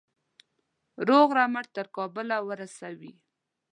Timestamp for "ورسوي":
2.47-3.13